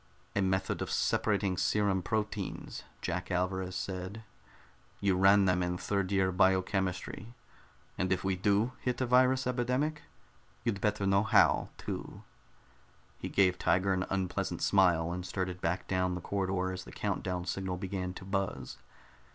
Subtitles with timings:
[0.35, 4.23] "A method of separating serum proteins," Jack Alvarez said.
[4.99, 7.35] "You ran them in third year biochemistry.
[7.99, 10.01] And if we do hit a virus epidemic,
[10.63, 12.23] you'd better know how, too."
[13.19, 17.21] He gave Tiger an unpleasant smile, and started back down the corridor as the count
[17.21, 18.77] down signal began to buzz.